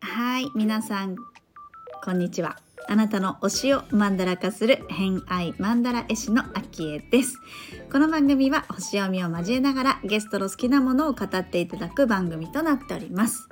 [0.00, 1.16] はい皆さん
[2.04, 2.56] こんにちは。
[2.88, 7.38] あなたの推しをマンダラ化する偏愛マンダラ絵師のアキエです。
[7.90, 13.48] この番組は星読みを交えながらゲストの好きなものを語っていただく番組となっております。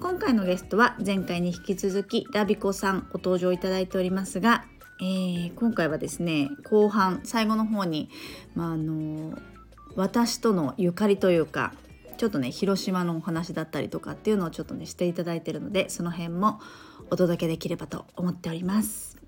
[0.00, 4.64] 今回のゲストは前回に引き続きラビコさんご登場いただいておりますが、
[5.02, 8.08] えー、今回はですね後半最後の方に、
[8.54, 9.36] まあ、あの
[9.96, 11.74] 私とのゆかりというか
[12.18, 16.60] ちょっとね広島のお話だったりとかっていうのをちょっとねしていただいてるのでその辺も
[17.10, 19.18] お届けできればと思っております。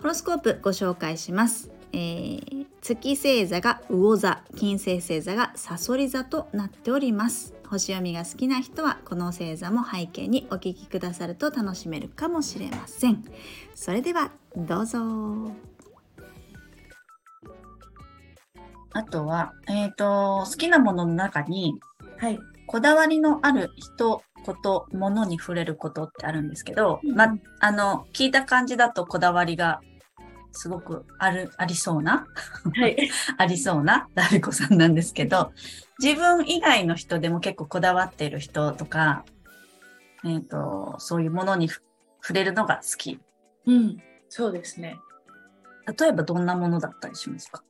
[0.00, 7.54] ホロスコープご紹介します、えー、月星座が魚座金星星座がサソリ座となっております。
[7.68, 13.24] 星読みが好きな人はこの星座も背景にお聞きくださると楽しめるかもしれません。
[13.74, 15.00] それではどうぞ。
[18.94, 21.80] あとは、えっ、と、好きなものの中に、
[22.18, 22.38] はい。
[22.66, 27.14] こだわりのある人、こと、ものに触れることってあるんですけど、うん。
[27.14, 29.80] ま、あの、聞いた感じだとこだわりが
[30.52, 32.26] すごくある、ありそうな、
[32.74, 35.52] はい ありそうなダビコさんなんですけど、
[35.98, 39.24] 自分以外の人でも結構こだわっている人とか、
[40.24, 41.82] えっ、と、そういうものにふ
[42.22, 43.20] 触れるのが好き。
[43.66, 44.98] うん、そうですね。
[45.98, 47.64] 例えばどんなものだったりしますか？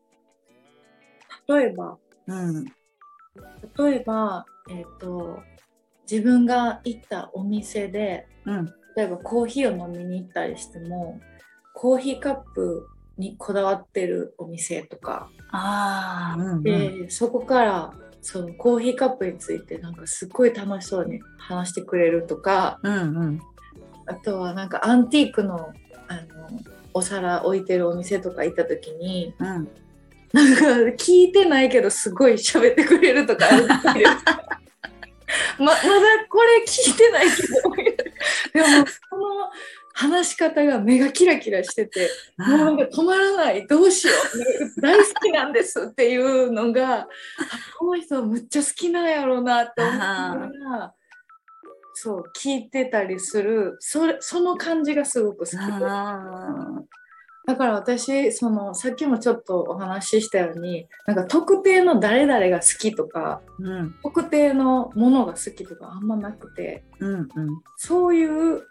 [1.49, 2.65] 例えば、うん。
[2.65, 5.43] 例えば、えっ、と、
[6.11, 8.67] 自分が行ったお店で、うん。
[8.95, 11.21] 例えばコーヒーを飲みに行ったりしても、
[11.73, 16.63] コーヒーカップにこだわってるお店とか、ああ、うん、うん。
[16.63, 23.41] で、そこから、そのコーヒーカップについてなんかすっごい楽しそうに話してくれるとか、うんうん。
[24.07, 25.73] あとはなんかアンティークの
[26.09, 26.61] あの
[26.95, 29.69] お皿置いてるお店とか行った時に、うん。
[30.33, 33.67] なんか聞いてないけどすごい喋ってくれるとかある
[35.59, 35.79] ままだ
[36.29, 37.53] これ聞いてないけど
[38.55, 39.51] でもこの
[40.03, 44.13] 話し方が目がキラキラしててもうなんか止まらないどうしよ
[44.77, 47.09] う大好きなんですっていうのが あ
[47.79, 50.95] この人むっちゃ好きなんやろうなって思いながら
[51.95, 55.57] そう聞いてたりするそれその感じがすごく好き。
[57.45, 63.95] だから私そのさっきもちょっとお話ししたようになんか特定の誰々が好きとかーうん。
[64.03, 67.29] 特定のものが好きとかあんまなくてうんうん。
[67.77, 68.63] そういう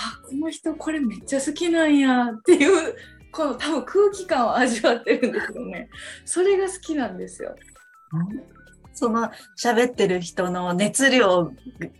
[0.00, 2.94] あこの人これめっちゃ好きなんやっていう
[3.32, 5.88] この多分空気感を味わってるんですよね。
[6.24, 7.56] それが好きなんですよ。
[8.94, 11.52] その喋ってる人の熱量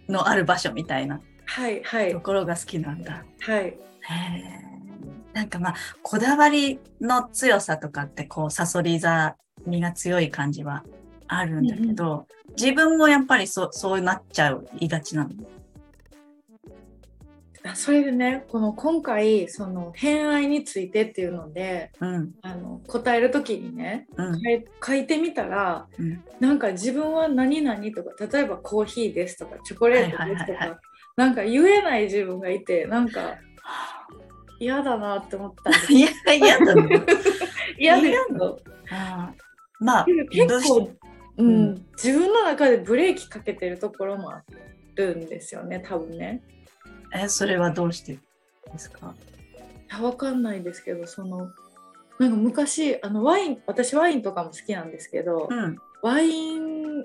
[0.08, 1.20] のある場所みたいな。
[1.44, 2.12] はいはい。
[2.12, 3.25] ところが好きなんだ。
[3.41, 3.64] はい。
[3.64, 5.34] へー。
[5.34, 10.84] なんかまあこだわりの強さとかってこうサソリ座身が強い感じは
[11.26, 12.26] あるんだけど、
[12.56, 15.31] 自分もやっぱりそうそうなっちゃういがちなの。
[17.64, 22.34] あそれでねこの今回その偏愛についてっていうのでうん。
[22.42, 24.41] あの答える時にねうん。
[24.84, 26.22] 書いてみたら、うん。
[26.41, 30.78] なんか自分は何々とか例えばコーヒーですとかチョコレートですとはいはいはい
[31.16, 33.38] なんか言えない自分がいてなんか
[34.60, 35.92] 嫌だなって思ったんです。
[36.32, 37.02] 嫌だね。
[37.78, 38.14] 嫌です。
[38.14, 39.84] よあー。
[39.84, 40.90] まあ結構、う
[41.38, 41.64] うん。
[41.70, 44.44] ん、自分の中でブレーキかけてるところもあ
[44.96, 46.42] るんですよね多分ね
[47.14, 48.19] えそれはどうして
[48.72, 49.14] ですか？
[49.91, 51.50] あわかんないですけどその
[52.19, 55.78] なんか昔あのワイン私ワインとかも好きなんですけど、うん。
[56.02, 57.04] ワイン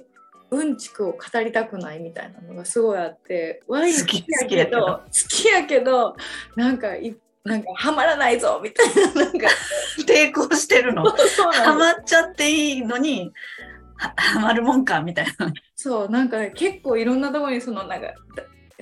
[0.52, 6.16] うんちくを語りたくないみたいなのがすごいあってワイン好きやけど好きやけど。
[6.56, 9.48] なんかいなんかハマらないぞみたいな なんか。
[10.08, 11.04] 抵抗してるの。
[11.54, 13.32] ハマっちゃっていいのに
[13.98, 15.52] はハマるもんかみたいな。
[15.76, 18.14] そうなんか結構いろんなところにそのなんか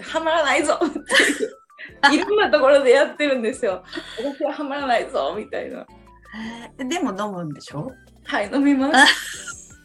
[0.01, 0.79] ハマらないぞ。
[0.81, 3.83] っていういろんなところでやってるんですよ。
[4.17, 5.85] 私はハマらないぞみたいな。
[6.77, 7.91] えーでも飲むんでしょ？
[8.25, 9.77] はい飲みます。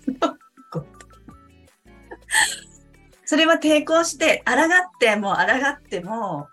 [3.24, 4.58] それは抵抗して、抗っ
[5.00, 6.48] ても抗っても、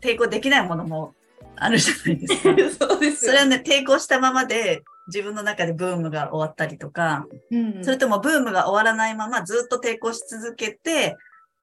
[0.00, 1.14] 抵抗できないものも
[1.56, 2.28] あるじゃないで
[2.70, 2.86] すか。
[2.88, 7.84] そうですそれはね、抵抗したままで自分の中でブームが終わったりとか、うん。
[7.84, 11.16] それともブームが終わらないままずっと抵抗し続けて、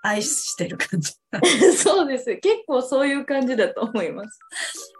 [0.06, 1.14] 愛してる感じ。
[1.78, 4.40] そうです結構そういう感じだと思います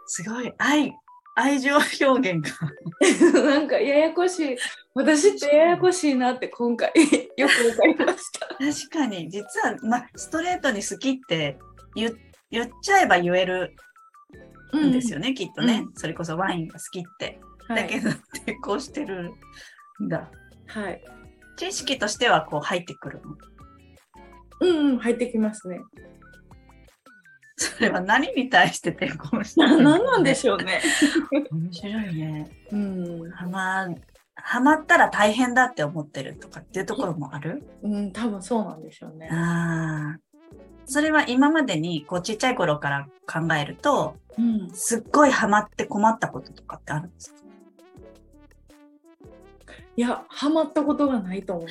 [0.06, 0.94] すごい、愛、
[1.34, 2.70] 愛情表現が。
[3.42, 4.56] なんかややこしい
[4.94, 6.92] 私ってややこしいなって今回
[7.36, 11.58] よくわかりました 確かに、実は、まあ、ストレートに好きって
[11.94, 12.14] 言
[12.50, 13.74] 言っちゃえば言える
[14.76, 17.26] んですよね、きっとね、それこそワインが好きって。
[17.26, 19.32] はいだけど抵抗してる
[20.02, 20.30] んだ。
[20.66, 21.02] はい。
[21.56, 23.55] 知識としてはこう入ってくるの。
[24.60, 25.80] うんうん、入ってきますね。
[27.58, 30.82] それは何に対して抵抗してなるなんなんでしょうね。
[31.50, 32.50] 面白いね。
[32.70, 33.88] うん、はま、
[34.34, 37.66] はまったら大変だって思ってるとかっていうところもある？
[37.82, 39.30] うん、多分そうなんでしょうね。
[39.30, 40.20] ああ。
[40.84, 47.40] それは今までにこうちっちゃい頃から考えると、うん、すっごいハマって困ったこととかってあるんですか？
[49.96, 51.66] いや、ハマったことがないと思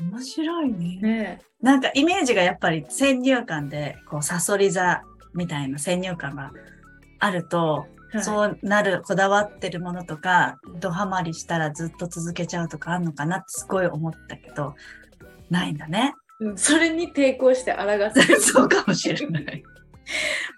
[0.00, 1.06] 面白いねう。
[1.06, 1.42] ね。
[1.60, 5.02] なんかイメージがやっぱり先入観で、こう、サソリ座
[5.34, 6.52] みたいな先入観が
[7.18, 14.76] あると、はいそうなる、こだわってるものとか、ドハマりしたらずっと続けちゃうとかあるのかなってすごい思ったけど、
[15.50, 16.14] ないんだね。
[16.40, 18.38] うん、それに抵抗して抗ってる。
[18.40, 19.64] そうかもしれない。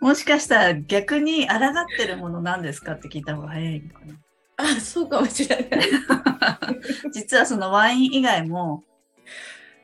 [0.01, 1.59] もしかしたら逆に抗っ
[1.97, 4.15] てるものなんですかって聞いた方が早いのかな。
[4.59, 5.69] あ、そうかもしれない。
[7.13, 8.85] 実はそのワイン以外も、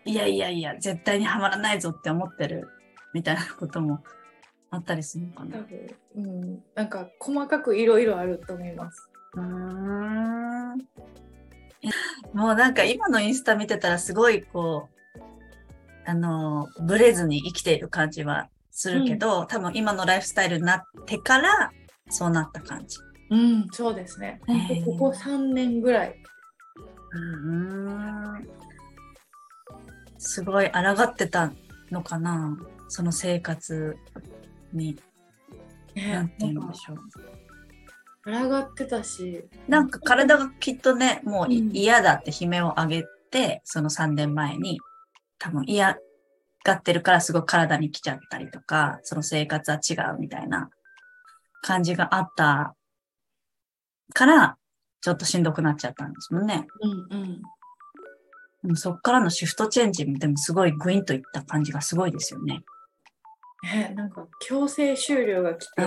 [0.04, 2.68] いやいやいや、絶対にはまらないぞって思ってる
[3.14, 4.02] みたいなことも
[4.70, 5.58] あったりするのか多な。
[5.58, 9.10] 分、うん、なんか細かくいろいろあると思います。
[9.34, 10.78] うーん。
[12.32, 15.20] もうなんか今のインスタ見てたらすごいこう、
[16.04, 21.70] あの、ブレずに生きている感じはするけど、多分今のライフスタイルになってから
[22.08, 22.98] そうなった感じ。
[23.30, 24.40] うん、そうですね。
[24.84, 26.16] ここ3年ぐらい。
[27.12, 27.50] うー
[28.38, 28.48] ん。
[30.24, 31.52] すごい抗ってた
[31.90, 32.56] のかな？
[32.88, 33.96] その生活
[34.72, 34.96] に。
[35.94, 36.98] ねなんて言うんでしょう。
[38.24, 44.78] 抗ってたし、なんか体がきっとね、もういうん嫌だって悲鳴を上げて、その3年前に、
[45.38, 45.98] 多分嫌
[46.64, 50.70] がってるからすごい体に来ちゃったりとか、その生活は違うみたいな
[51.62, 52.76] 感じがあった
[54.14, 54.56] から、
[55.00, 56.64] ちょっとしんどくなっちゃったんですもんね。
[57.10, 57.42] うんうん。
[58.62, 62.62] でもそっからのシフトチェンジでもすごいグインといった感じがすごいですよね。
[63.62, 65.82] ね、なんか強制終了が来て。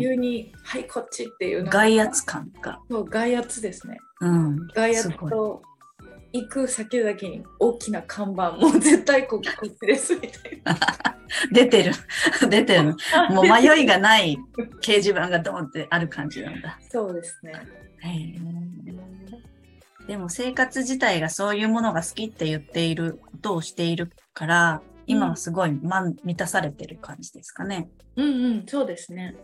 [0.00, 2.80] 急に「はいこっち」っていう外圧感が。
[2.88, 4.68] そう外圧ですねうん。
[4.74, 5.62] 外圧と
[6.32, 10.76] 行く先々に大きな看板もう絶対ここっちですみたいな
[11.52, 11.92] 出てる。
[12.48, 12.96] 出てる。
[13.30, 14.38] もう迷いがない
[14.80, 16.78] 掲示板がドーンってある感じなんだ。
[16.88, 17.52] そうですね
[18.02, 18.69] へー
[20.10, 27.88] でも生活自体がそういうものが好きって言っていることをしているから、今はすごい満満たされてる感じですかね。
[28.16, 29.36] うんうんそうですね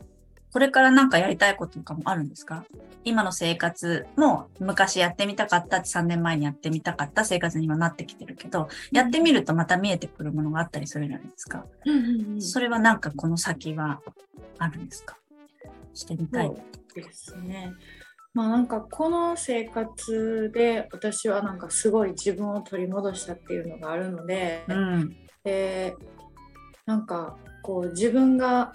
[0.52, 2.64] これからなんかやりたいこととかもあるんですか？
[3.04, 11.64] 今の生活も昔やってみたかったって3年前にやってみたかった生活に今なってきてるけど、やってみるとまた見えてくるものがあったりするじゃないですか。
[11.84, 14.00] うんうんうんそれはなんかこの先は
[14.58, 15.16] あるんですか？
[15.94, 16.46] してみたい。
[16.48, 16.56] そう
[17.04, 17.72] ですね
[18.36, 25.16] まあなんかこの生活で私はなんかすごい自分を取り戻したっていうのがあるので、うん。
[25.42, 25.96] で
[26.84, 28.74] なんかこう自分が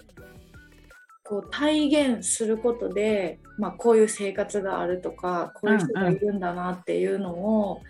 [1.22, 7.82] こう体現することで、まあ、こういう生活があるとかこういう人がいるんだなっていうのを、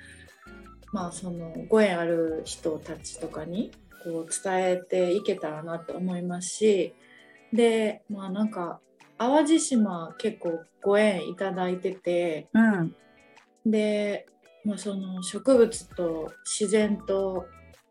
[0.93, 3.73] まあそのご縁ある人たちとかに
[4.05, 6.93] こう伝えていけたらなって思いますし
[7.51, 8.81] でまあなんか
[9.29, 12.95] 淡路島結構ご縁いただいててうん。
[13.65, 14.27] で、
[14.65, 17.47] まあ、その植物と自然と、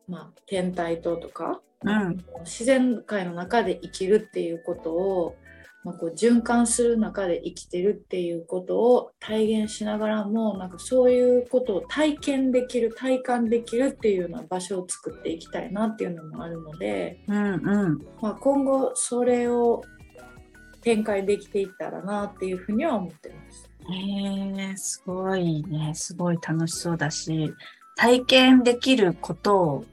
[0.08, 5.36] まあ、天体ととか、うん自然界の中で生きるっていうことを、
[5.84, 17.38] まあ、こう循環する中で生きてるっていうことを体現しながらもなんかそういうことを体験できる体感できるっていうような場所を作っていきたいなっていうのもあるので、うん。
[17.38, 18.00] うん。
[18.22, 19.82] まあ、今後それを
[20.82, 23.70] 展開できていったらなっていうふうには思ってます。
[23.90, 25.94] へえ、すごいね。
[25.94, 27.54] すごい楽しそうだし、
[27.96, 29.86] 体験できること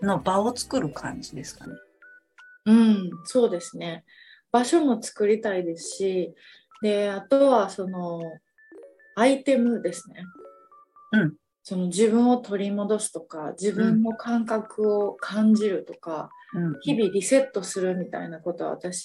[0.00, 1.74] の場を作る感じですかね。
[2.66, 4.04] うん、そうですね。
[4.50, 6.34] 場所も作りたいですし、
[6.82, 8.20] で、あとはその
[9.14, 10.24] アイテムですね。
[11.12, 11.34] うん。
[11.62, 16.41] その自分を取り戻すとか、自分の感覚を感じるとか、うん。
[16.82, 19.04] 日々リセットするみたいなことは私、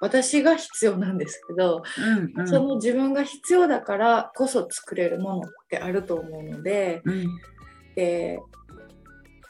[0.00, 2.40] 私が必要なんですけど、うん。
[2.40, 2.48] うん。
[2.48, 7.26] その自分が必要だからこそ作れるものってあると思うので、うん。
[7.96, 8.40] で、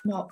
[0.04, 0.28] まあ、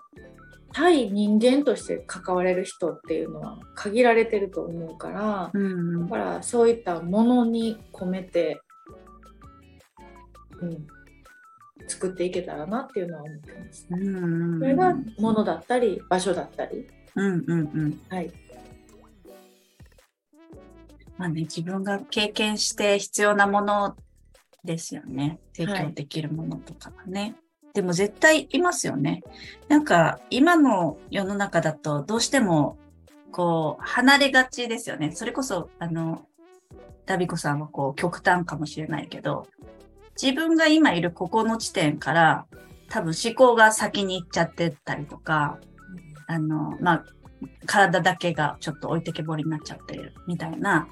[0.73, 8.61] 対人間として関われる人っていうのは限られてると思うから、うんだからそういったものに込めて、
[10.61, 10.87] うん、
[11.89, 13.87] 作っていけたらなっていうのは思ってます。
[13.91, 14.59] うん。
[14.61, 18.01] それが物だったり場所だったり、うんうんうん。
[18.09, 18.33] はい、
[21.19, 23.97] まあね、自分が経験して必要なもの
[24.65, 25.39] ですよね。
[25.55, 27.35] 提供できるものとかがね。
[27.75, 29.23] でも絶対いますよね。
[29.69, 32.77] なんか今の世の中だとどうしても
[33.31, 35.13] こう離れがちですよね。
[35.13, 36.27] それこそあの、
[37.07, 39.47] ダビコさんはこう極端かもしれないけど、
[40.21, 42.47] 自分が今いるここの地点から
[42.89, 45.59] 多分思考が先に行っちゃってたりとか、
[46.33, 47.05] あの、まあ、
[47.67, 50.89] 体だけがちょっと置いてけぼりになっちゃってるみたいな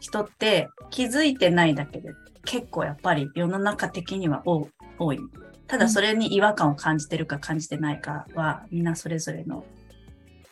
[0.00, 2.10] 人って気づいてないだけで
[2.44, 5.18] 結構やっぱり世の中的には多多い。
[5.66, 9.64] ただそれに違和感を感じてるか感じてないかはみんなそれぞれの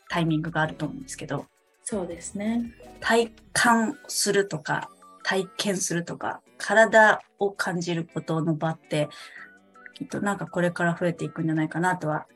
[0.09, 1.47] タイミングがあると思うんですけど、
[1.83, 2.73] そうですね。
[3.01, 4.91] 体感するとか
[5.25, 9.09] 体験するとか体を感じることの場って
[9.95, 12.27] きっとなんかこれから増えていくんじゃないかなとは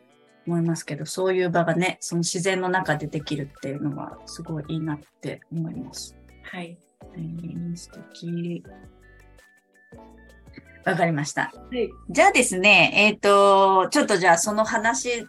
[0.46, 6.16] 思いますけど、そういう場がね、その自然の中でできるっていうのはすごいいいなって思います。
[6.42, 6.76] はい。
[7.14, 8.64] えー、素敵。
[10.84, 11.52] わかりました。
[11.52, 11.90] はい。
[12.10, 15.26] じゃあですね、えっ、と、ちょっとじゃあその話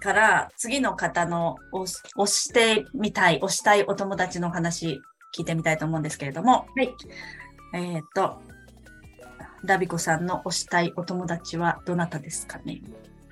[0.00, 5.00] から次の方の押してみたい、押したいお友達の話
[5.36, 6.94] 聞いてみたいと思うんですけれども、はい。
[7.74, 8.40] えっ、と、
[9.64, 12.82] ダビコさんの推したいお友達はどなたですかね？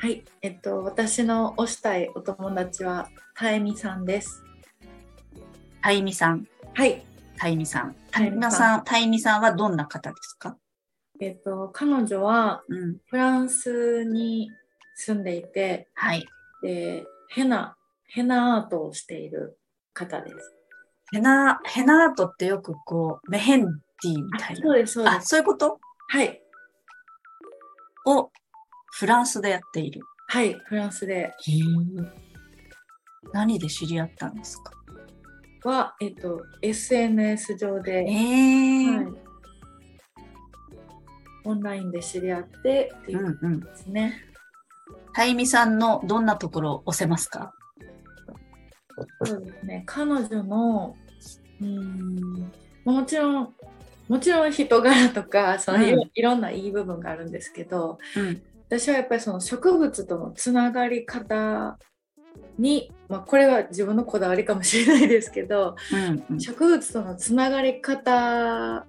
[0.04, 0.22] はい。
[0.42, 4.44] えっと、私の推したいお友達は、たえみさんです。
[5.80, 7.02] タイミさん、はい。
[7.38, 7.96] タイミさん。
[8.10, 10.58] タタイミさんイミさん、タイミさんはどんな方ですか？
[11.22, 12.98] えっと、彼女はうん。
[13.06, 14.50] フランスに
[14.94, 16.26] 住んでいて、はい。
[16.62, 19.58] で、ヘナ、ヘナアートをしている
[19.94, 20.54] 方です。
[21.12, 23.64] ヘナ、ヘナアートってよくこう、メヘン
[24.02, 24.66] ディみたいな。
[24.66, 25.28] そうです、そうであ、す。
[25.28, 25.80] そういうこと？
[26.08, 26.42] はい。
[28.04, 28.30] を
[28.96, 30.02] フランスでやっている。
[30.28, 30.54] はい。
[30.66, 31.32] フランスでへ
[33.32, 34.70] 何で知り合ったんですか？
[35.68, 39.06] は、えっと、SNS 上で、えーはい、
[41.44, 43.60] オンラインで知り合ってっていううんうん。
[43.60, 44.14] ですね。
[45.14, 47.52] タイミさんのどんなところを押せますか？
[49.24, 49.82] そうですね。
[49.86, 50.94] 彼女の、
[51.60, 52.52] うーん、
[52.84, 53.54] もちろん、
[54.08, 58.42] もちろん人柄とか、そのいろ,、うんいろんないい部分があるんですけど、うん。
[58.68, 61.78] 私はやっぱりその植物とのつながり方
[62.58, 65.76] に、まあ、これは自分のこだわりかもしれないですけど、
[66.30, 66.40] うん。
[66.40, 68.86] 植物とのつながり方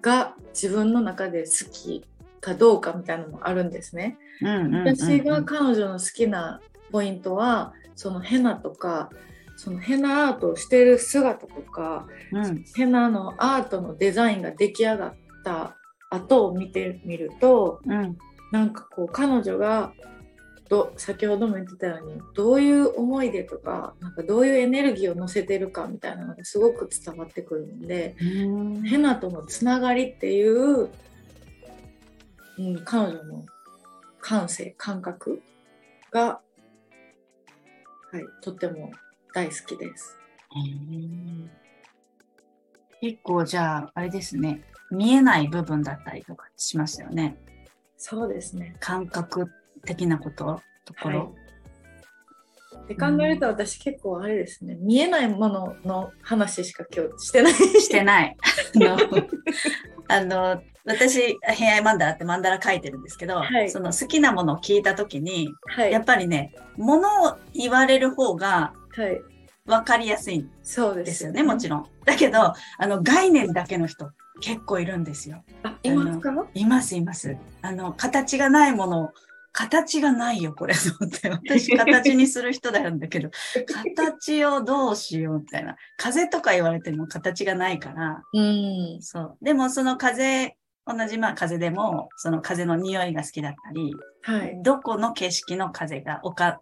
[0.00, 2.04] が自分の中で好き
[2.40, 4.18] かどうかみたいなのもあるんですね。
[4.40, 4.74] うん。
[4.74, 6.60] 私が彼女の好きな
[6.90, 9.10] ポイントはそのヘナとか
[9.56, 12.64] そのヘナアートをしてる姿とかうん。
[12.74, 15.14] ヘナのアートのデザインが出来上がっ
[15.44, 15.76] た
[16.10, 18.18] 後を見てみるとうん。
[18.52, 19.92] なんかこう彼女が
[20.68, 28.82] ど先ほども言ってたようにどういう思い出とかなんかどういうエネルギーを乗せてるかみたいなのがすごく伝わってくるんでうん。
[28.82, 30.88] ヘナとのつながりっていう、
[32.58, 33.44] うん、彼女の
[34.20, 35.42] 感性感覚
[36.10, 36.40] が、
[38.12, 38.92] はい、とっても
[39.34, 40.16] 大好きです。
[40.54, 41.50] うん
[43.02, 44.62] 結構じゃあ、あれですね。
[44.92, 47.36] 見えない部分だったりとかしますよね。
[48.04, 48.74] そうですね。
[48.80, 49.48] 感覚
[49.86, 51.18] 的なこと、ところ？
[51.20, 51.24] は
[52.84, 52.88] い。
[52.88, 54.76] で考えると私結構あれですね。
[54.80, 57.52] 見えないものの話しか今日してない。
[57.54, 58.36] してない。
[60.08, 63.70] あの、私、偏愛マンダラってマンダラ書いてるんですけど、はい。
[63.70, 65.92] その好きなものを聞いたときに、はい。
[65.92, 69.22] やっぱりね、ものを言われる方がはい。
[69.64, 70.48] 分かりやすいんで
[71.04, 71.86] ですすよね、もちろん。
[72.04, 74.10] だけど、あの、概念だけの人
[74.42, 75.42] 結構いるんですよ。
[75.62, 76.30] あいますか？
[76.54, 77.36] います、います。
[77.62, 79.10] あの、形がないものを、
[79.52, 81.30] 形がないよ、これ、と思って。
[81.30, 83.30] 私、形にする人なんだけど、
[83.96, 85.76] 形をどうしよう、みたいな。
[85.96, 89.38] 風とか言われても形がないから、うんそう。
[89.42, 90.56] でも、その風、
[90.86, 96.60] 同じ、まあ、風でも、その風の匂いが好きだったり、はいどこの景色の風が、丘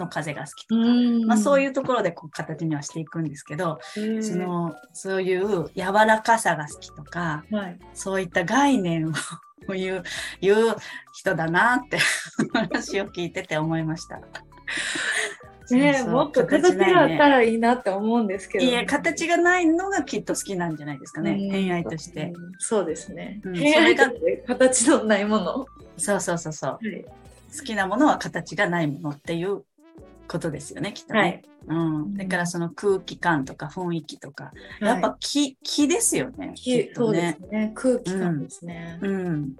[0.00, 9.12] の風が好きとか、んまあ、そういうところでこう形にはしていくんですけど、うその、そういう柔らかさが好きとか、はいそういった概念を
[9.74, 10.02] 言う、
[10.40, 10.76] 言う
[11.12, 11.98] 人だなって
[12.52, 14.20] 話を聞いてて思いました。
[15.70, 21.32] ねもっと形があったらいいなって思うんですけど、いや、形がないのがきっと好きなんじゃないですかね。
[21.32, 22.32] うん偏愛として。
[22.34, 23.40] うんそうですね。
[23.44, 25.66] うん偏愛形のないもの。
[25.96, 26.70] そうそうそうそう。
[26.72, 27.04] はい。
[27.56, 29.64] 好きなものは形がないものっていう
[30.30, 31.20] ことですよね、きっとね。
[31.20, 31.74] はいう
[32.06, 32.14] ん。
[32.16, 36.52] だからその空気感とか雰囲気とか、やっはいぱ気、気ですよね。
[36.54, 37.46] きっとそうでねす。
[37.52, 37.72] ね。
[37.74, 38.98] 空気感ですね。
[39.02, 39.56] うん。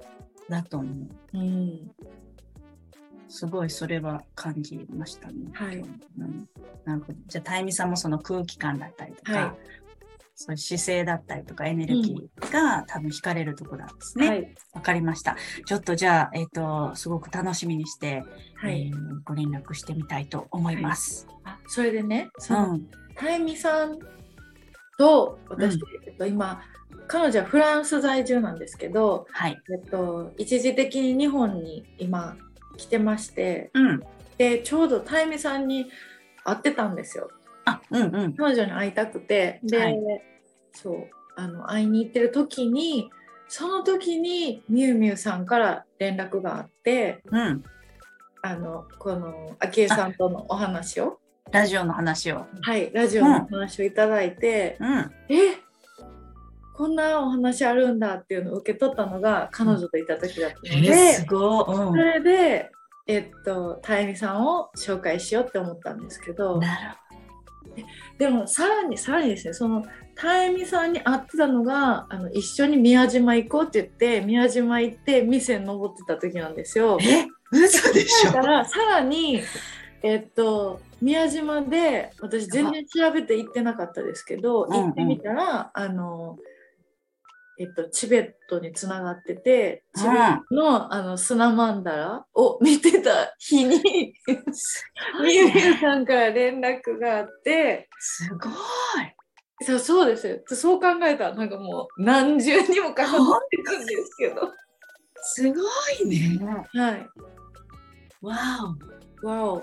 [0.48, 0.88] だと思
[1.34, 1.38] う。
[1.38, 1.90] うん。
[3.28, 5.50] すごいそれは感じましたね。
[5.52, 6.48] はいうん、
[6.84, 7.18] なるほど。
[7.26, 9.79] じゃあ、タイミさんもその空気感だったりとか、はい
[10.42, 14.26] そういう姿勢だったりとかエネルギーが多分惹かれるところなんですね。
[14.26, 14.82] わ、はい。
[14.82, 15.36] かりました。
[15.66, 18.24] ちょっとじゃあ、えっ、と、すごく楽しみにして、
[18.56, 18.86] はい。
[18.86, 21.28] えーご連絡してみたいと思います。
[21.44, 22.86] あそれでね、うその、ん。
[23.14, 23.98] たゆみさん
[24.96, 26.62] と私、うんえっと、今、
[27.06, 29.60] 彼女はフランス在住なんですけど、はい。
[29.70, 32.38] えっと、一時的に日本に今
[32.78, 34.00] 来てまして、うん。
[34.38, 35.90] で、ちょうどたゆみさんに
[36.44, 37.30] 会ってたんですよ。
[37.66, 38.34] あ、うんうん。
[38.34, 39.98] 彼女に会いたくて、で、はい
[40.72, 43.10] そう、あの、会いに行ってる時に、
[43.48, 47.64] その時にみゆみゆさんから連絡があって、うん。
[48.42, 51.18] あの、この、あきえさんとのお話を、
[51.50, 52.46] ラジオの話を。
[52.62, 55.12] はい、ラジオのお話をいただいて、うん。
[55.28, 55.70] え
[56.74, 61.64] こんなお話あるんだっていうのを受け取ったのが彼女といた時だったので、えー、すごい。
[61.66, 62.70] それで、
[63.06, 67.00] えっと、たゆみさんを紹介しようって思ったんですけうどん。、なる
[68.18, 69.84] でもさらにさらにですねその
[70.20, 76.98] たゆみさんに会ってたのがあの一緒に宮島行こうって言って宮島行って店に登ってた時なんですよ。
[77.00, 79.40] え、嘘でしょだからさらに
[80.02, 86.36] えっと宮島で私全然調べて行ってなかったですけどうんうん行ってみたら、あの
[87.58, 93.80] えっとチベットにつながっててチベットの,、あの砂マンダラを見てた日に
[95.22, 97.88] みゆみゆさんから連絡があって。
[97.98, 98.52] すごい。
[99.62, 100.38] そうそうですよ。
[100.46, 103.14] そう考えたらなんかもう何重にもかかっ
[103.50, 104.52] てるんですけど。
[105.22, 105.60] すご
[106.02, 106.40] いね。
[106.72, 107.08] はい。
[108.22, 108.36] わ
[109.22, 109.56] わお。
[109.56, 109.62] お。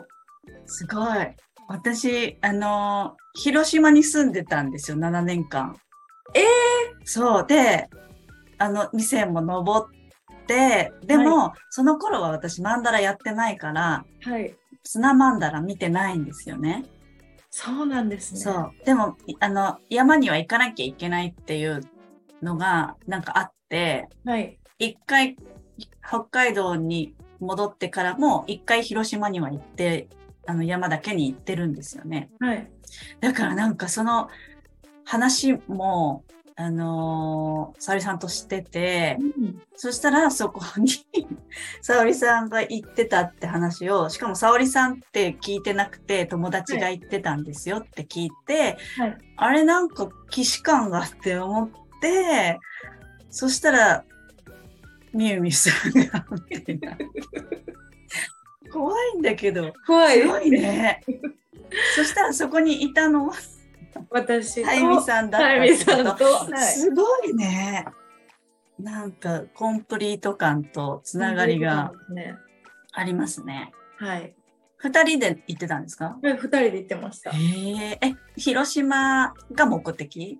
[0.65, 1.35] すごい。
[1.67, 5.75] 私、あの、広島に住んでたんですよ、7年間。
[6.33, 6.43] え
[7.03, 7.47] そう。
[7.47, 7.89] で、
[8.57, 14.55] あの、店も登って、でも、その頃は私、マンダラやってないから、はい。
[14.83, 16.85] 砂マンダラ見てないんですよね。
[17.59, 18.39] そうなんですね。
[18.39, 18.73] そう。
[18.85, 21.81] でも、いあの、山には行かなきゃいけないっていう
[22.43, 24.59] のが、なんかあって、はい。
[24.77, 25.35] 一回、
[26.07, 30.07] 北海道に戻ってからも、一回広島には行って、
[30.45, 32.29] あの、山だけに行ってるんですよね。
[32.39, 32.69] はい。
[33.21, 34.29] だからなんかその
[35.03, 36.23] 話も、
[36.59, 39.61] あのー沙織さんとしてて、うん。
[39.75, 40.89] そしたらそこに
[41.81, 49.17] 沙織さんが言ってたって話を、しかも沙織さんって聞いてなくて友達が言ってたんですよって聞いて、はい。
[49.35, 51.69] あれなんか既視感があって思っ
[52.01, 52.59] て、
[53.29, 54.03] そしたら、
[55.13, 56.97] みゆみゆさんが、みたいな。
[58.73, 60.21] 怖いんだけど、怖い。
[60.21, 61.03] すごいね。
[61.95, 63.35] そしたらそこにいたのは、
[64.09, 64.67] 私と。
[64.67, 66.25] たゆみさんだったとさんと。
[66.25, 66.63] はい。
[66.63, 67.85] すごいね。
[68.79, 72.35] なんか、コンプリート感とつながりがね。
[72.93, 73.71] ありますね。
[73.97, 74.35] はい。
[74.77, 76.19] 二人で行ってたんですか？
[76.21, 77.31] 二人で行ってました。
[77.31, 77.99] へえ。
[77.99, 80.39] え、広島が目的？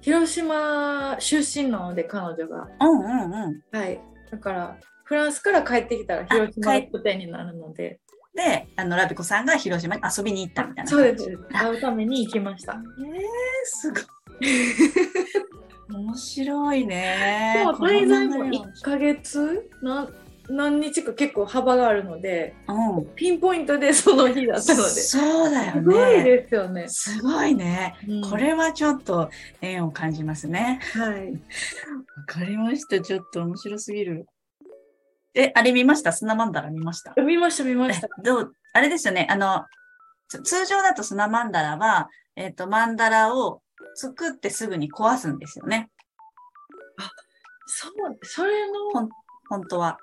[0.00, 2.68] 広島出身なので彼女が。
[2.80, 3.62] うんうんうん。
[3.70, 4.00] はい。
[4.30, 8.00] だからフランスから帰ってきたら広島拠点になるので。
[8.34, 11.02] で、あの、ラビコさんが広島に遊びに行ったみたいなそう。
[11.02, 11.38] です。
[11.52, 12.74] 会うために行きました。
[12.74, 13.20] えー、
[13.64, 14.02] すごい。
[15.92, 17.54] 面白いね。
[17.58, 19.70] でも滞在もこんなの1ヶ月？
[19.82, 20.08] な
[20.50, 23.06] 何日か結構幅があるのでうん。
[23.14, 24.88] ピンポイントで その日だったので。
[24.88, 26.24] すそうだよごいね。
[26.24, 26.84] ですよね。
[26.88, 27.94] すごいね。
[28.08, 30.80] うんこれはちょっと縁を感じますね。
[30.94, 31.32] はい。
[31.32, 31.38] わ
[32.26, 33.00] かりました。
[33.00, 34.26] ちょっと面白すぎる。
[35.34, 36.12] え、あれ見ました？
[36.12, 37.12] 砂マンダラ見ました？
[37.22, 38.06] 見ました見ました。
[38.06, 39.26] えどう、あれですよね。
[39.30, 39.64] あの、
[40.28, 43.62] つ通常だと砂マンダラは、えっ、と、マンダラを
[43.94, 45.90] 作ってすぐに壊すんですよね。
[47.66, 47.92] そう
[48.22, 49.08] それのほん
[49.48, 49.98] 本当は。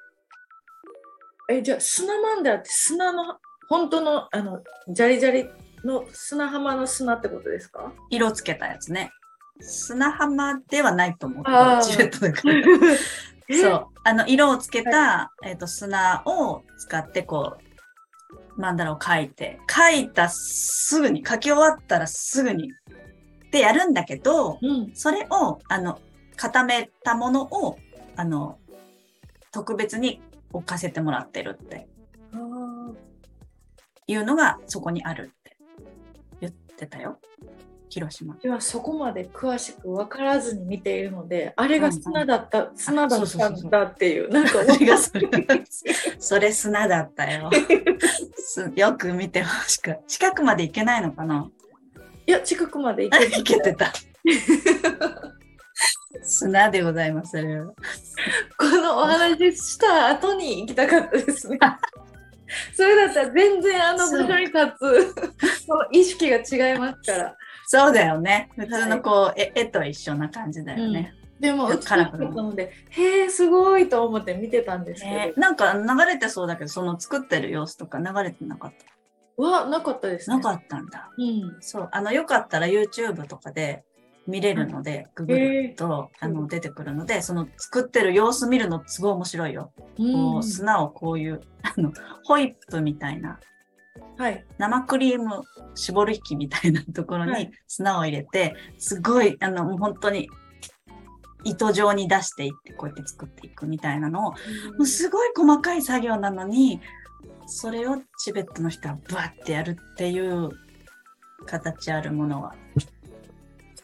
[1.49, 3.37] えじゃあ砂マンダラって砂の
[3.69, 5.45] 本当のあのジャリジャリ
[5.85, 7.93] の砂浜の砂ってことですか？
[8.09, 9.11] 色つけたやつね。
[9.61, 11.43] 砂浜ではないと思う。
[11.45, 12.55] あーチベットだから。
[13.57, 13.87] そう。
[14.03, 17.57] あの、色をつけた、えっ、と、砂を使って、こ
[18.57, 22.71] う、マンダラを描いて、描いたすぐに、描き終わったらすぐに、
[23.51, 24.91] でやるんだけど、うん。
[24.93, 25.99] それを、あの、
[26.35, 27.77] 固めたものを、
[28.15, 28.57] あの、
[29.51, 30.21] 特別に
[30.53, 31.87] 置かせてもらってるって
[34.07, 35.57] いうのがそこにあるって
[36.39, 37.19] 言ってたよ。
[37.91, 38.36] 広島。
[38.36, 45.30] ではそこまで詳しく分からずに見ているのであれが砂だった、砂だったんだっていうなんかそれがそれ
[46.19, 47.49] それ砂だったよ。
[48.38, 49.97] すよく見てほしく。
[50.08, 51.49] 近くまで行けないのかな？
[52.25, 53.91] いや近くまで行あけ行けてた。
[56.23, 57.32] 砂でございます。
[57.32, 57.73] それは
[58.58, 61.60] このお話しした後に行きたかったですね。
[62.75, 67.38] それだったら全然あの場所に立つその意識が違いますから。
[67.71, 68.49] そうだよね。
[68.57, 71.13] 普通のこう、絵絵と一緒な感じだよね。
[71.39, 75.15] でも、美しかったので、へえ、すごいと思って見てたんですけど。
[75.15, 78.73] ねなんか流れてそうだけど、その作ってる様子とか流れてなかっ
[79.38, 79.41] た？
[79.41, 80.36] は、なかったですね。
[80.36, 81.10] なかったんだ。
[81.17, 81.57] うん。
[81.62, 81.89] そう。
[81.93, 83.86] あの、よかったら YouTube とかで
[84.27, 89.71] 見れるので、ググると、あの、出てくるので、その作ってる様子見るのすごい面白いよ。
[89.77, 91.93] こうんう、砂をこういう、あの、
[92.25, 93.39] ホイップみたいな、
[94.17, 94.45] はい。
[94.58, 95.43] 生クリーム
[95.76, 100.30] 絞る機みたいなところにはい砂を入れて、すごい、あの、もう本当に、
[101.43, 104.38] 糸状に出していって、こうやって作っていくみたいなのを、も
[104.80, 106.80] うすごい細かい作業なのに、
[107.47, 110.50] それをチベットの人はブワッてやるっていう
[111.45, 112.56] 形あるものは、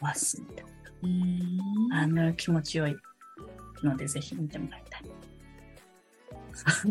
[0.00, 0.64] 壊すみたい
[1.02, 2.02] うんな。
[2.02, 2.96] あの、気持ちよい
[3.82, 4.87] ので、ぜひ見てもらいたい。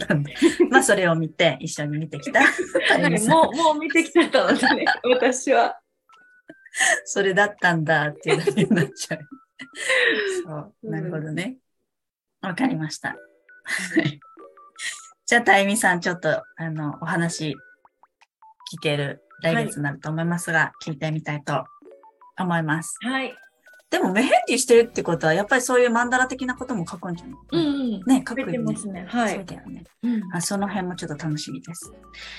[0.07, 0.33] なんで、
[0.69, 2.41] まあ、それを見て、一緒に見てきた。
[2.41, 5.79] はい もう、もう見てきてたのでね、 私は。
[7.05, 9.27] それだったんだっていうだけになっちゃう。
[10.45, 11.57] そう、うんなるほどね。
[12.41, 13.09] わかりました。
[13.09, 13.15] は
[14.01, 14.19] い
[15.29, 17.53] じゃあ、たゆみさん、ちょっと、あの、お話
[18.73, 21.65] 聞ける来月になると思いますが、聞いてみたいと
[22.39, 22.95] 思います。
[23.01, 23.35] はい。
[23.89, 28.03] でも、メヘンディしてるってことは、やっぱりそういうマンダラ的なことも書くんじゃない、うんうん。
[28.05, 28.57] ね、書くよね。
[28.59, 29.05] ますね。
[29.07, 29.35] はい。
[29.35, 29.83] そうだよね。
[30.03, 30.41] うんあ。
[30.41, 31.93] その辺もちょっと楽しみです。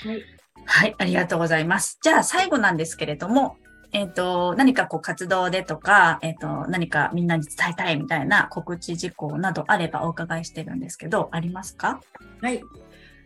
[0.05, 0.23] はい。
[0.65, 1.97] はい、ありがとうございます。
[2.03, 3.57] じゃあ最後なんですけれども、
[3.91, 11.99] えっ、と、何かこう活動でとか、えっ、と、何かみんなに伝えたいみたいな告知事項などあればお伺いしてるんですけど、ありますか？
[12.41, 12.61] はい、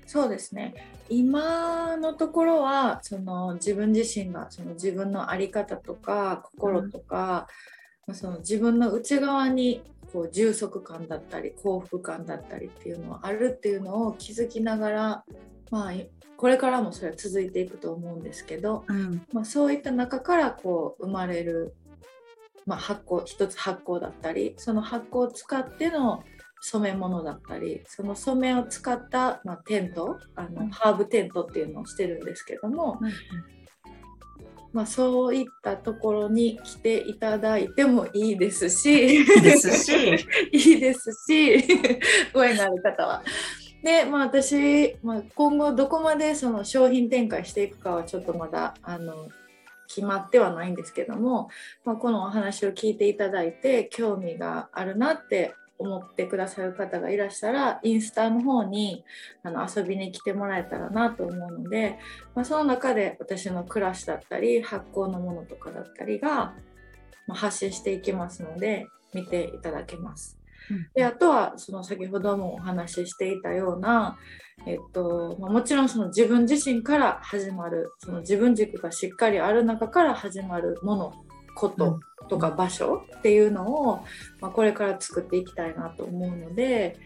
[0.06, 0.74] そうですね。
[1.10, 7.48] 今のところはその自分自身がその自分の在り方とか心とか、まあ
[8.12, 15.24] その自分の内側にこう充足感だったり幸福感だったりっていうのはあるっていうのを気づきながら、
[15.72, 19.26] まあ、いこれからもそれは続いていくと思うんですけど、うん。
[19.32, 21.74] まあ、そういった中からこう生まれる、
[22.66, 26.24] まあ、発酵一つ発酵だったりその発酵を使っての
[26.62, 33.00] 染め物だったりその染めを使った、まあ、テントあの、うんハーブテントっていうのをしてるんですけども、
[34.74, 39.18] まあ、そういったところに来ていただいてもいいですし。
[39.18, 39.94] いいですし、
[40.52, 41.64] いいですし。
[42.34, 43.24] ご縁がある方は。
[43.84, 49.30] で、まあ、私、まあ、今後どこまでその商品展開していくかはちょっとまだあの
[49.88, 51.50] 決まってはないんですけども、
[51.86, 59.04] まあ、このお話を聞いていただいて興味があるなって思ってくださる方がいらしたらインスタの方に
[59.44, 62.00] あの遊びに来てもらえたらなと思うので、
[62.36, 66.54] まあ、その中で私の暮らしだったり発酵のものとかだったりが、
[67.28, 70.38] まあ、発信していきますので見ていただけます。
[70.94, 74.18] であとはその先ほどもお話ししていたような、
[74.66, 81.14] えっとまあ、もちろんその自分自身から始まるその自分軸がしっかりある中から始まるもの
[81.56, 84.04] こととか場所っていうのを、
[84.40, 86.98] まあ、これから作っていきたいなと思うので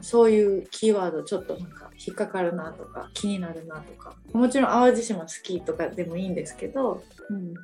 [0.00, 7.54] そういうキーワードちょっとなんか引っかかるなとか気になるなとかもちろん淡路島好きとかでもいいんですけど、うん。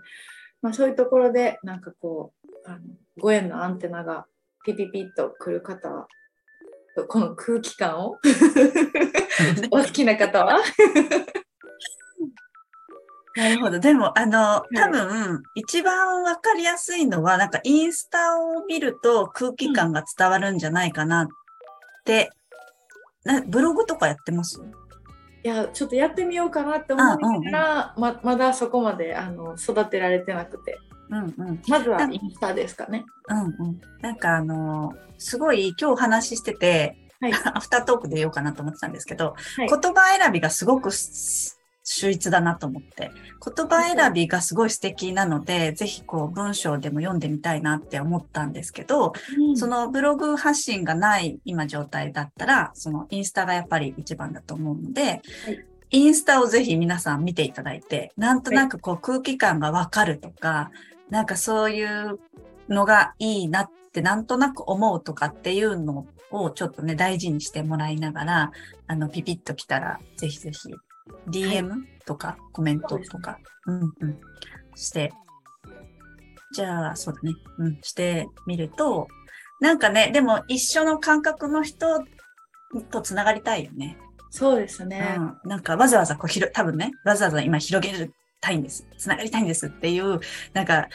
[0.62, 2.80] まあ、そういうところでなんかこうあの
[3.18, 4.26] ご縁のアンテナが
[4.64, 6.06] ピピピッと来る方は
[7.08, 8.18] この空気感を
[9.70, 10.58] お好きな方は
[13.36, 13.78] なるほど。
[13.78, 21.28] でも、あの、多分、一番わかりやすいのは、なんかインスタを見ると空気感が伝わるんじゃないかなっ
[22.04, 22.30] て、
[23.24, 24.60] なブログとかやってます？
[25.42, 31.62] いやちょっとやってみようかなって思いながら、ままだそこまであの育てられてなくてうんうん。
[31.68, 33.04] まずはインスタですかね。
[33.28, 33.80] うんうん。
[34.00, 41.59] なんかあの、すごい今日お話ししてて、はい アフタートークで言おうかなと思ってたんですけど、はい言葉選びがすごくす
[41.92, 43.10] 秀逸だなと思って、
[43.44, 49.12] 言葉選びがすごい素敵なので、ぜひこう文章でも読んでみたいなって思ったんですけど、
[49.56, 55.10] そのブログ発信がない今状態だったら、そのインスタがやっぱり一番だと思うので、は
[55.50, 55.66] い。
[55.92, 60.70] インスタをぜひ皆さん見ていただいて、なんとなくこう空気感がわかるとか、
[61.08, 62.20] なんかそういう
[62.68, 68.52] のがいいなってなんとなく思うとかっていうのをちょっとね、大事にしてもらいながら、
[68.86, 70.72] あの、ピピッと来たら、ぜひぜひ、
[71.28, 74.20] DM とかコメントとか、うんうん、
[74.74, 75.12] して、
[76.52, 79.08] じゃあ、そうだね、うん、してみると、
[79.60, 82.04] なんかね、でも一緒の感覚の人
[82.90, 83.98] とつながりたいよね。
[84.30, 85.16] そうですね。
[85.18, 88.10] うん、なんかわざわざこう広、多分ね、わざわざ今広げ
[88.40, 88.86] たいんです。
[88.96, 90.20] つながりたいんですっていう、
[90.52, 90.88] なんか、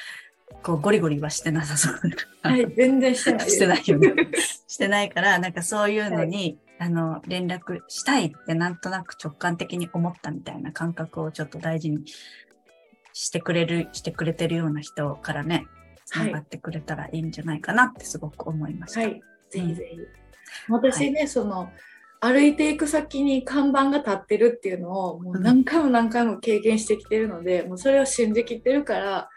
[0.64, 2.00] こうゴリゴリはしてなさそう。
[2.42, 3.50] はい、全然してない。
[3.52, 4.14] してないよね。
[4.68, 12.04] してないから、なんかそういうのに、あの、連絡したいってなんとなく直感的に思ったみたいな感覚をちょっと大事に
[13.14, 15.66] してくれる、してくれてるような人からね、
[16.06, 19.02] つながってくれたらいいんじゃないかなってすごく思いました。
[19.02, 20.00] はい、ぜひぜひ。
[20.70, 21.70] 私ね、その
[22.20, 29.30] 歩いていく先に看板が立ってるっていうのをもう何回も何回も経験してきてるので、もうそれを信じきってるから、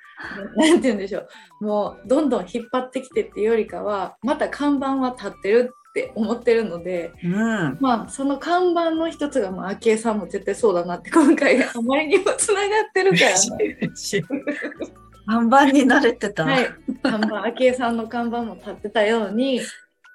[0.57, 1.27] なんて言うんでしょ
[1.61, 7.79] う、もうどんどん引っ張ってきてっていうよりかは、また看板は立ってるって思ってるので、うん。
[7.81, 13.31] まあその看板の一つが、まあ、昭恵さんも絶対そうだなって今回 あまりにもつながってるから。
[15.27, 16.44] 看板に慣れてた。
[16.44, 16.70] はい、
[17.03, 19.61] 看板昭恵さんの看板も立ってたように、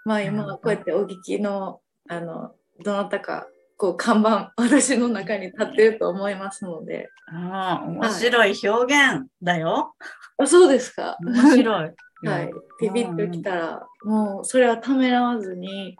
[0.05, 9.93] まあ今はこうやってお聞きのあのどなたかこう看板私の中に立ってると思いますので、ああ、面白い表現だよ。
[10.38, 11.17] あそうですか。
[11.21, 11.91] 面白い。
[12.31, 15.97] はい、ピピッときたら、もうそれはためらわずに、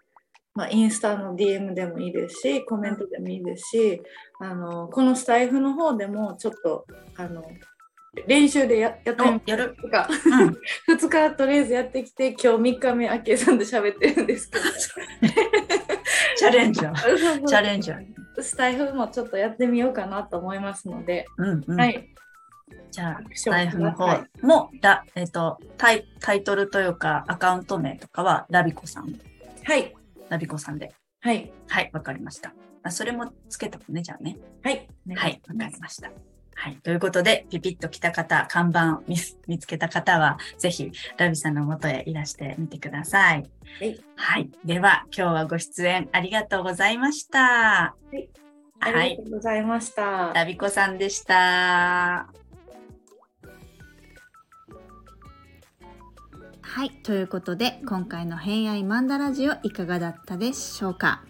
[0.56, 4.02] まあ、インスタの DM でもいいですし、コメントでもいいですし、
[4.40, 6.86] あのこのスタイフの方でもちょっと
[7.18, 7.44] あの
[8.28, 9.76] 練習でややってやる。
[9.82, 10.96] とか、うん。
[10.96, 14.66] 2日とりあえずやってきて、今日3日目、あきえさんで喋ってるんですけど、
[16.38, 16.96] チャレンジャー。
[17.48, 18.42] チャレンジャー。
[18.42, 21.80] スタイフもちょっとやってみようかなと思いますので、うんうん。
[21.80, 22.08] はい、
[22.92, 29.20] じゃあスタイフの方はも、ラえっ、とタイ、タイトルというか、アカウント名とかは、ラビコさん。
[29.64, 29.96] はい、
[30.30, 30.94] ラビコさんで。
[31.22, 32.54] はい、はい、わかりました。
[32.84, 34.38] あそれもつけたもんね、じゃあね。
[34.62, 36.12] はい、はい、わかりました。
[36.56, 36.76] はい。
[36.78, 43.50] ということで、ピピッと来た方、看板見つ見つけた方は、ぜひ、ラビさんの元へいらしてみてください。
[43.80, 44.00] はい。
[44.16, 44.52] はい。
[44.64, 47.96] では、今日はご出演ありがとうございました。
[48.14, 48.30] い
[48.80, 49.24] あはいりが。
[49.24, 50.32] とうございました。
[50.34, 52.43] ラビコさんでした。
[56.74, 61.22] はい、ということで今回の「偏愛マンダラジオ」いかがだったでしょうか？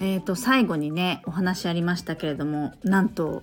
[0.00, 3.42] えー、と最後にねお話ありましたけれどもなんと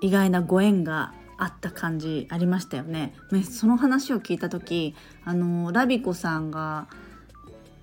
[0.00, 3.12] 意外なご縁があった感じありましたよね。
[3.30, 4.94] ねその話を聞いた時
[5.26, 6.86] あのラビコさんが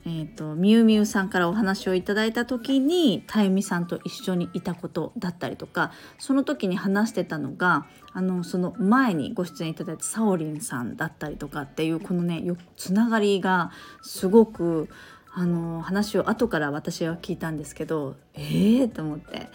[0.09, 14.87] えー、とみゆみゆさんからお話をいただいた時にたゆみさんと一緒にいたことだったりとかその時に話してたのがあのその前にご出演いただいたサオリンさんだったりとかっていうこのねよつながりがすごく
[15.33, 19.49] あの話を後から私は聞いたんですけどええー、と思って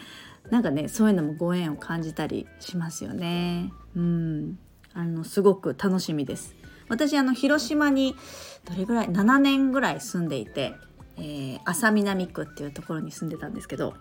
[0.50, 3.72] なんかねそういうのもご縁を感じたりしますよね。
[3.96, 4.58] うん
[4.92, 6.54] あのすごく楽しみです。
[6.92, 8.14] 私あの広島に
[8.68, 10.74] どれぐらい7年ぐらい住んでいて、
[11.16, 13.94] えー、浅南区っていうところに住んでたんですけど、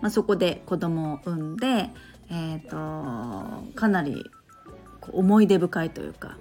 [0.00, 1.90] まあ、そこで子供を産んで、
[2.30, 4.28] えー、とかなり
[5.12, 6.36] 思い出深いというか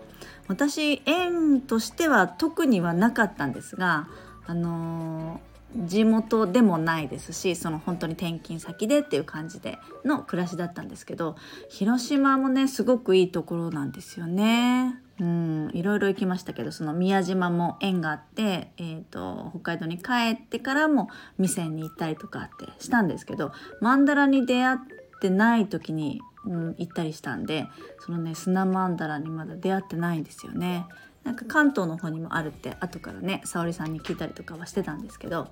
[0.48, 4.08] 私縁としては特にはなかったんですが、
[4.48, 11.36] あのー地元でもないですしその本当に転勤先でっていう感じでの暮らしだったんですけど
[11.70, 15.00] 広島もねすごくいいところなんですよね。
[15.20, 24.78] うん、いろいろ行きましたけどその宮島も縁があって、えー、と北海道に帰ってからも店に行ったりとかってしたんですけどマンダラに出会っ
[25.22, 27.68] てない時に、うん、行ったりしたんで
[28.00, 30.88] そのね砂マンダラにまだ出会ってないんですよね。
[31.24, 35.50] なんか関東の方にもあるって後からね沙織さんに聞いたりとかはしてたんですけど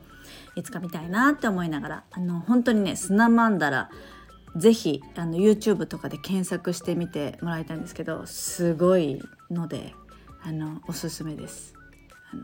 [0.55, 3.89] いつか見たいなって思いながらあの本当にね砂マンダラ
[4.55, 9.93] ぜひあの YouTube とかで検索してみてもらいたいんですけどすごいので
[10.43, 11.75] あのおすすめです。
[12.31, 12.43] あの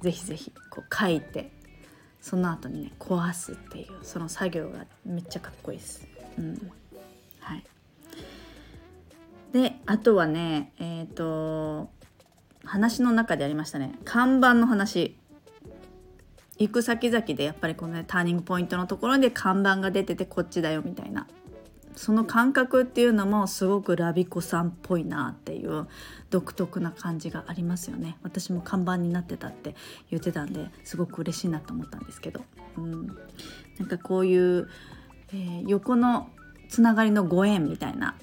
[0.00, 1.52] ぜひぜひこう書いて
[2.20, 6.06] その後にね壊すっていうその作業がめっちゃかっこいいです。
[6.38, 6.72] うん、
[7.40, 7.64] はい。
[9.52, 11.90] であとはねえっ、と
[12.64, 13.98] 話の中でありましたね。
[14.04, 15.16] 看板の話。
[16.58, 21.26] 行く先々でやっぱりこのねターニングポイントのところで看板が出ててこっちだよみたいな。
[21.96, 25.86] その感覚っていうのもすごくラビコさんっぽいなっていう
[26.30, 28.16] 独特な感じがありますよね。
[28.22, 29.74] 私も看板になってたって
[30.10, 32.42] 言ってたんですごく嬉しいなと思ったんですけど、
[32.78, 33.06] うん、
[33.78, 34.68] なんかこういう、
[35.32, 36.30] えー横の
[36.70, 38.14] つながりのご縁みたいな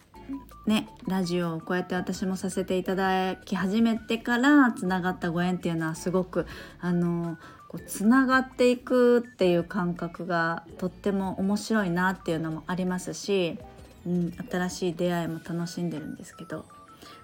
[0.68, 6.46] ね、ラジオをこうやって私もさせていただき始めてからつながったご縁っていうのはすごく
[6.82, 7.38] あの
[7.70, 13.58] こうつながっていくっていう感覚がとっても面白いなっていうのもありますし、
[14.06, 16.66] うん、新しい出会いも楽しんでるんですけど、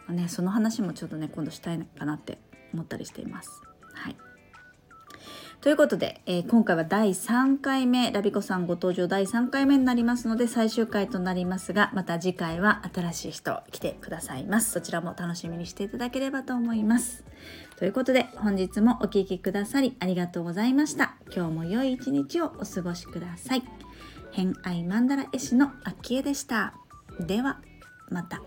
[0.08, 2.38] まあね、その話もちょっとね今度したいかなって
[2.74, 3.73] 思ったりしています。
[5.64, 14.72] ということで、えー、今回は第3回目ラビコさんご登場第3回目になりますので最終回となりますがまた次回は新しい人来てくださいます。
[14.72, 17.24] そちらも楽しみにしていただければと思います。
[17.78, 21.16] ということで本日もお聴きくださりありがとうございました。
[21.34, 23.64] 今日も良い一日をお過ごしください。
[24.34, 26.74] 偏愛マンダラ絵師のあきえでした。
[27.22, 27.62] では
[28.10, 28.42] また。